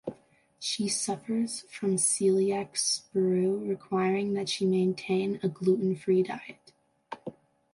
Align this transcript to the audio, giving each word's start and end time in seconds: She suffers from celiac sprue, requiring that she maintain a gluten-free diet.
She 0.57 0.87
suffers 0.87 1.59
from 1.69 1.97
celiac 1.97 2.71
sprue, 2.73 3.69
requiring 3.69 4.33
that 4.33 4.49
she 4.49 4.65
maintain 4.65 5.39
a 5.43 5.47
gluten-free 5.47 6.23
diet. 6.23 6.73